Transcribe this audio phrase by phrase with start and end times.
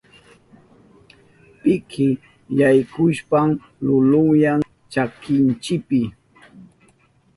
[1.61, 2.07] Piki
[2.59, 3.49] yaykushpan
[3.85, 4.59] lulunyan
[4.91, 6.01] chakinchipi.